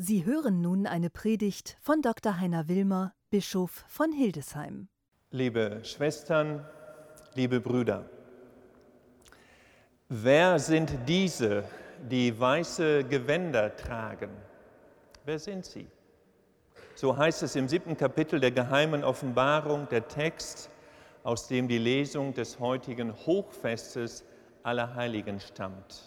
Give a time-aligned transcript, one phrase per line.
[0.00, 2.38] Sie hören nun eine Predigt von Dr.
[2.38, 4.86] Heiner Wilmer, Bischof von Hildesheim.
[5.32, 6.64] Liebe Schwestern,
[7.34, 8.08] liebe Brüder,
[10.08, 11.64] wer sind diese,
[12.08, 14.30] die weiße Gewänder tragen?
[15.24, 15.88] Wer sind sie?
[16.94, 20.70] So heißt es im siebten Kapitel der geheimen Offenbarung, der Text,
[21.24, 24.22] aus dem die Lesung des heutigen Hochfestes
[24.62, 26.04] aller Heiligen stammt.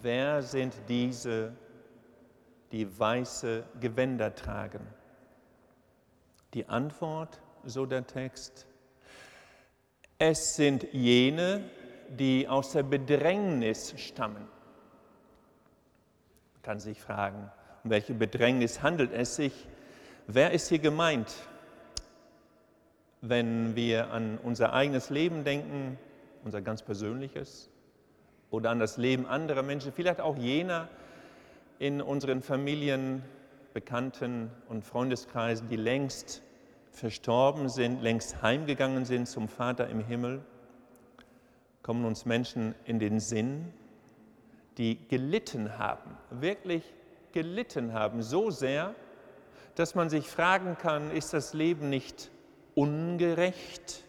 [0.00, 1.52] Wer sind diese,
[2.72, 4.86] die weiße Gewänder tragen?
[6.54, 8.66] Die Antwort, so der Text,
[10.18, 11.68] es sind jene,
[12.08, 14.46] die aus der Bedrängnis stammen.
[16.54, 17.50] Man kann sich fragen,
[17.82, 19.66] um welche Bedrängnis handelt es sich?
[20.26, 21.34] Wer ist hier gemeint?
[23.20, 25.98] Wenn wir an unser eigenes Leben denken,
[26.44, 27.70] unser ganz persönliches,
[28.50, 30.88] oder an das Leben anderer Menschen, vielleicht auch jener
[31.78, 33.22] in unseren Familien,
[33.72, 36.42] Bekannten und Freundeskreisen, die längst
[36.92, 40.44] verstorben sind, längst heimgegangen sind zum Vater im Himmel,
[41.82, 43.72] kommen uns Menschen in den Sinn,
[44.78, 46.84] die gelitten haben, wirklich
[47.32, 48.94] gelitten haben, so sehr,
[49.74, 52.30] dass man sich fragen kann, ist das Leben nicht
[52.76, 54.04] ungerecht?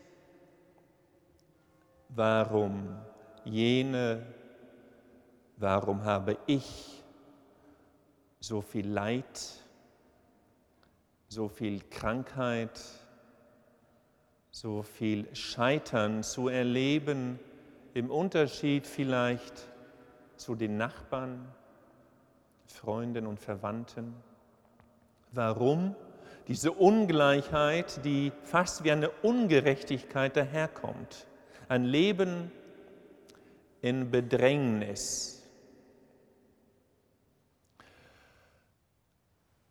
[2.09, 2.95] Warum
[3.43, 4.25] jene,
[5.57, 6.94] warum habe ich
[8.45, 9.41] so viel Leid,
[11.29, 12.79] so viel Krankheit,
[14.51, 17.39] so viel Scheitern zu erleben,
[17.95, 19.67] im Unterschied vielleicht
[20.35, 21.47] zu den Nachbarn,
[22.67, 24.13] Freunden und Verwandten?
[25.31, 25.95] Warum
[26.47, 31.25] diese Ungleichheit, die fast wie eine Ungerechtigkeit daherkommt?
[31.67, 32.51] Ein Leben
[33.81, 35.34] in Bedrängnis.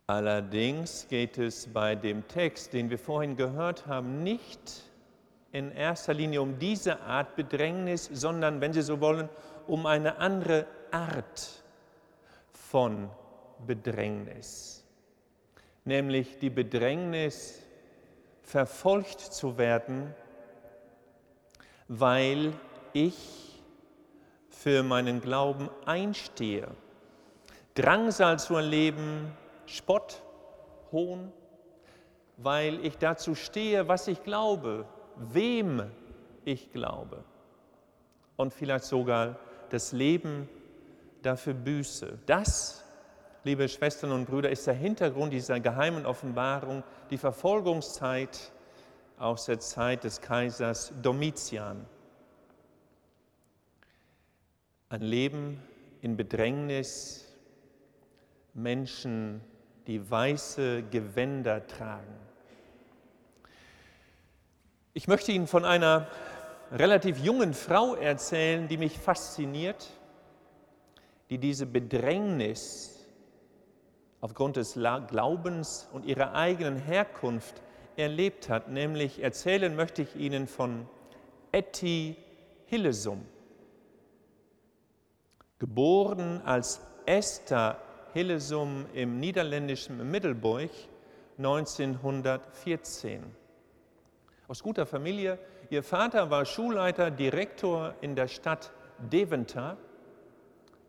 [0.07, 4.83] Allerdings geht es bei dem Text, den wir vorhin gehört haben, nicht
[5.51, 9.29] in erster Linie um diese Art Bedrängnis, sondern, wenn Sie so wollen,
[9.65, 11.63] um eine andere Art
[12.51, 13.09] von
[13.65, 14.83] Bedrängnis,
[15.85, 17.63] nämlich die Bedrängnis,
[18.43, 20.13] verfolgt zu werden,
[21.87, 22.53] weil
[22.93, 23.59] ich
[24.49, 26.67] für meinen Glauben einstehe.
[27.73, 29.31] Drangsal zu erleben,
[29.65, 30.21] Spott,
[30.91, 31.31] Hohn,
[32.37, 35.89] weil ich dazu stehe, was ich glaube, wem
[36.43, 37.23] ich glaube.
[38.35, 39.39] Und vielleicht sogar
[39.69, 40.49] das Leben
[41.21, 42.19] dafür büße.
[42.25, 42.83] Das,
[43.43, 48.51] liebe Schwestern und Brüder, ist der Hintergrund dieser geheimen Offenbarung, die Verfolgungszeit
[49.17, 51.85] aus der Zeit des Kaisers Domitian.
[54.89, 55.61] Ein Leben
[56.01, 57.33] in Bedrängnis,
[58.53, 59.41] Menschen,
[59.87, 62.13] die weiße Gewänder tragen.
[64.93, 66.07] Ich möchte Ihnen von einer
[66.71, 69.89] relativ jungen Frau erzählen, die mich fasziniert,
[71.29, 73.05] die diese Bedrängnis
[74.21, 77.61] aufgrund des Glaubens und ihrer eigenen Herkunft
[77.95, 78.69] erlebt hat.
[78.69, 80.87] Nämlich erzählen möchte ich Ihnen von
[81.51, 82.15] Etty
[82.65, 83.25] Hillesum
[85.59, 87.77] geboren als Esther
[88.15, 90.69] Hillesum im niederländischen Middelburg
[91.37, 93.21] 1914.
[94.47, 95.37] Aus guter Familie.
[95.69, 99.75] Ihr Vater war Schulleiter, Direktor in der Stadt Deventer.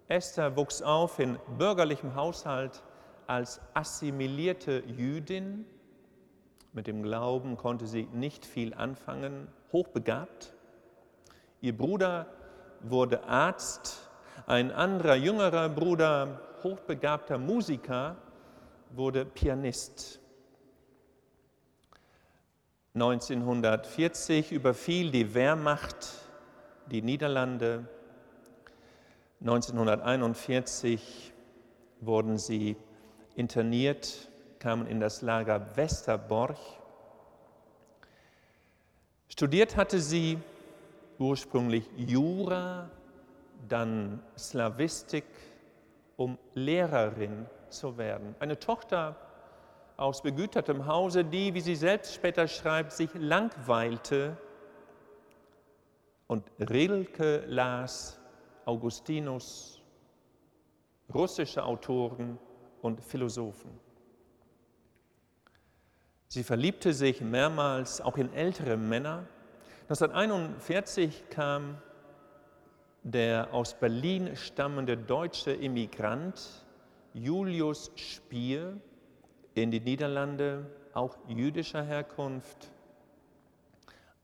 [0.07, 2.85] Esther wuchs auf in bürgerlichem Haushalt
[3.27, 5.67] als assimilierte Jüdin.
[6.75, 10.55] Mit dem Glauben konnte sie nicht viel anfangen, hochbegabt.
[11.61, 12.27] Ihr Bruder
[12.83, 14.09] wurde Arzt
[14.47, 18.17] ein anderer jüngerer Bruder, hochbegabter Musiker,
[18.91, 20.21] wurde Pianist.
[22.95, 26.15] 1940 überfiel die Wehrmacht
[26.91, 27.89] die Niederlande.
[29.41, 31.33] 1941
[32.01, 32.77] wurden sie
[33.37, 34.29] interniert,
[34.59, 36.81] kamen in das Lager Westerborch.
[39.29, 40.39] Studiert hatte sie
[41.19, 42.91] ursprünglich Jura
[43.69, 45.25] dann Slavistik,
[46.17, 48.35] um Lehrerin zu werden.
[48.39, 49.17] Eine Tochter
[49.97, 54.37] aus begütertem Hause, die, wie sie selbst später schreibt, sich langweilte
[56.27, 58.19] und Rilke las,
[58.65, 59.81] Augustinus,
[61.15, 62.39] russische Autoren
[62.83, 63.71] und Philosophen.
[66.29, 69.25] Sie verliebte sich mehrmals auch in ältere Männer.
[69.89, 71.79] 1941 kam
[73.07, 76.67] der aus Berlin stammende deutsche Immigrant
[77.15, 78.81] Julius Spier
[79.55, 82.73] in die Niederlande, auch jüdischer Herkunft,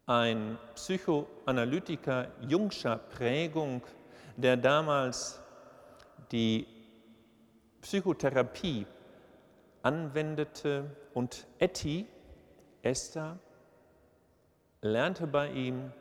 [0.07, 3.83] ein Psychoanalytiker jungscher Prägung,
[4.37, 5.41] der damals
[6.33, 6.67] die
[7.83, 8.85] Psychotherapie
[9.85, 12.05] anwendete und Etty,
[12.83, 13.39] Esther,
[14.81, 15.93] lernte bei ihm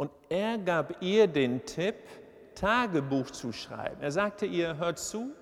[0.00, 1.94] und er gab ihr den Tipp,
[2.54, 4.00] Tagebuch zu schreiben.
[4.00, 5.34] Er sagte ihr, hör zu,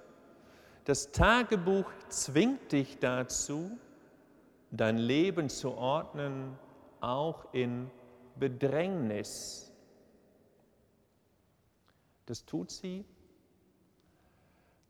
[0.85, 3.79] das Tagebuch zwingt dich dazu,
[4.73, 6.59] dein Leben zu ordnen,
[7.01, 7.89] auch in
[8.35, 9.73] Bedrängnis.
[12.27, 13.05] Das tut sie.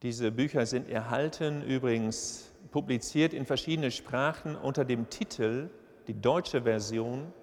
[0.01, 5.69] Diese Bücher sind erhalten, übrigens publiziert in verschiedenen Sprachen unter dem Titel,
[6.07, 7.35] die deutsche Version,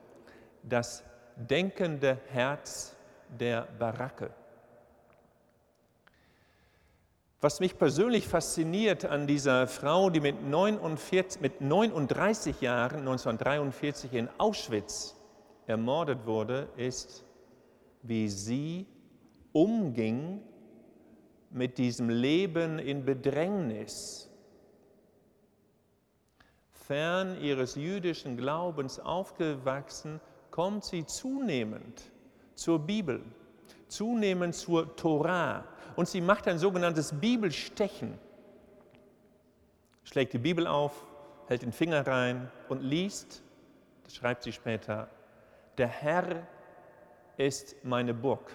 [0.63, 1.04] Das
[1.35, 2.95] denkende Herz
[3.39, 4.31] der Baracke.
[7.41, 14.29] Was mich persönlich fasziniert an dieser Frau, die mit, 49, mit 39 Jahren 1943 in
[14.37, 15.15] Auschwitz
[15.67, 17.23] ermordet wurde, ist,
[18.01, 18.87] wie sie
[19.51, 20.41] umging
[21.51, 24.29] mit diesem Leben in Bedrängnis.
[26.71, 30.19] Fern ihres jüdischen Glaubens aufgewachsen,
[30.56, 32.02] kommt sie zunehmend
[32.54, 33.22] zur Bibel,
[33.90, 35.66] zunehmend zur Torah,
[35.98, 38.18] und sie macht ein sogenanntes Bibelstechen.
[40.06, 41.06] Schlägt die Bibel auf,
[41.48, 43.44] hält den Finger rein und liest,
[44.06, 45.10] das schreibt sie später,
[45.78, 46.48] der Herr
[47.36, 48.50] ist meine Burg.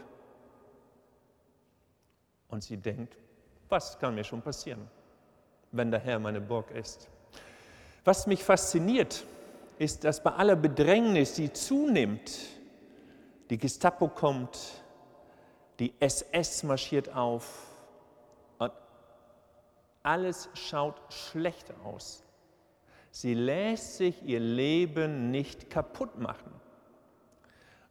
[2.49, 3.15] Und sie denkt,
[3.69, 4.89] was kann mir schon passieren,
[5.71, 7.11] wenn der Herr meine Burg ist?
[8.05, 9.23] Was mich fasziniert,
[9.81, 12.31] ist, dass bei aller Bedrängnis, die zunimmt,
[13.49, 14.59] die Gestapo kommt,
[15.79, 17.67] die SS marschiert auf
[18.59, 18.73] und
[20.03, 22.23] alles schaut schlecht aus.
[23.11, 26.53] Sie lässt sich ihr Leben nicht kaputt machen.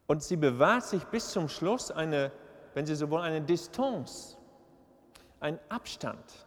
[0.06, 2.30] Und sie bewahrt sich bis zum Schluss eine,
[2.72, 4.38] wenn Sie so wollen, eine Distanz,
[5.40, 6.46] einen Abstand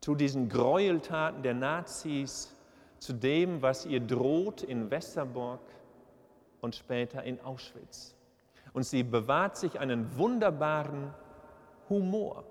[0.00, 2.54] zu diesen Gräueltaten der Nazis,
[3.00, 5.60] zu dem, was ihr droht in Westerbork
[6.60, 8.14] und später in Auschwitz
[8.72, 11.12] und sie bewahrt sich einen wunderbaren
[11.88, 12.44] Humor.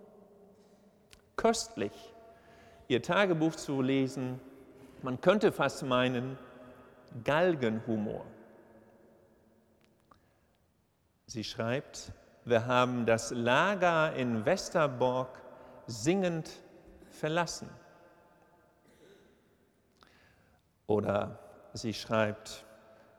[1.36, 1.94] Köstlich,
[2.88, 4.40] ihr Tagebuch zu lesen,
[5.02, 6.38] man könnte fast meinen,
[7.24, 8.26] Galgenhumor.
[11.26, 12.12] Sie schreibt,
[12.44, 15.42] wir haben das Lager in Westerbork
[15.88, 16.50] singend
[17.10, 17.70] verlassen.
[20.90, 21.38] Oder
[21.74, 22.66] sie schreibt,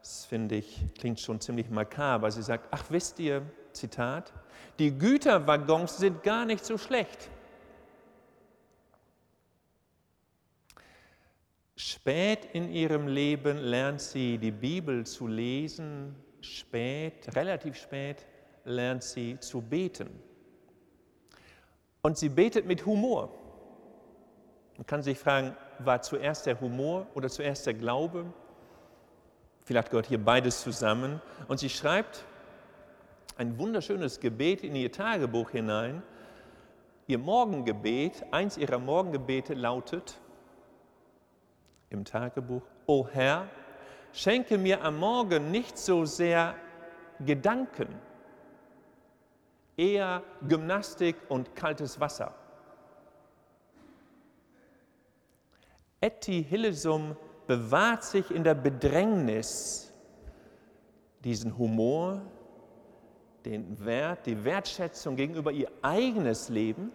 [0.00, 2.28] das finde ich, klingt schon ziemlich makaber.
[2.32, 4.32] Sie sagt, ach wisst ihr, Zitat,
[4.80, 7.30] die Güterwaggons sind gar nicht so schlecht.
[11.76, 18.26] Spät in ihrem Leben lernt sie die Bibel zu lesen, spät, relativ spät
[18.64, 20.10] lernt sie zu beten.
[22.02, 23.32] Und sie betet mit Humor.
[24.76, 28.24] Man kann sich fragen, war zuerst der Humor oder zuerst der Glaube?
[29.64, 31.20] Vielleicht gehört hier beides zusammen.
[31.48, 32.24] Und sie schreibt
[33.36, 36.02] ein wunderschönes Gebet in ihr Tagebuch hinein.
[37.06, 40.18] Ihr Morgengebet, eins ihrer Morgengebete lautet
[41.88, 43.48] im Tagebuch, O Herr,
[44.12, 46.54] schenke mir am Morgen nicht so sehr
[47.24, 47.88] Gedanken,
[49.76, 52.34] eher Gymnastik und kaltes Wasser.
[56.00, 57.16] Etty Hillesum
[57.46, 59.92] bewahrt sich in der Bedrängnis
[61.22, 62.22] diesen Humor,
[63.44, 66.92] den Wert, die Wertschätzung gegenüber ihr eigenes Leben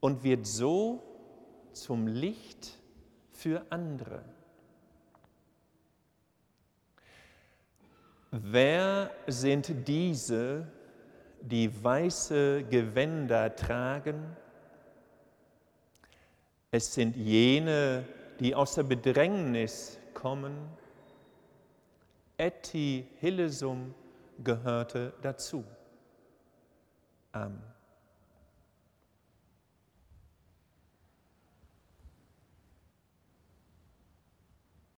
[0.00, 1.02] und wird so
[1.72, 2.78] zum Licht
[3.30, 4.24] für andere.
[8.30, 10.66] Wer sind diese,
[11.40, 14.36] die weiße Gewänder tragen?
[16.74, 18.04] Es sind jene,
[18.40, 20.56] die aus der Bedrängnis kommen.
[22.38, 23.94] Etty Hillesum
[24.42, 25.64] gehörte dazu.
[27.32, 27.71] Amen.